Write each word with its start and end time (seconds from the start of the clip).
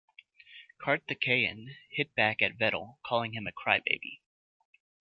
Karthikeyan 0.79 1.75
hit 1.91 2.15
back 2.15 2.41
at 2.41 2.57
Vettel, 2.57 2.97
calling 3.05 3.33
him 3.33 3.45
a 3.45 3.51
"cry-baby". 3.51 4.19